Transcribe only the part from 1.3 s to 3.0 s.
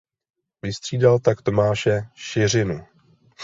Tomáše Šiřinu.